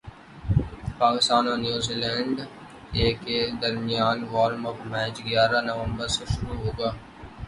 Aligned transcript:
پاکستان 1.01 1.43
اور 1.47 1.57
New 1.63 1.95
land 2.03 2.35
a 2.97 3.05
A 3.23 3.37
درمیان 3.61 4.17
warm 4.31 4.63
up 4.69 4.79
match 4.91 5.15
گیارہ 5.25 5.59
نومبر 5.69 6.07
سے 6.15 6.23
شروع 6.33 6.57
ہوگا 6.63 6.89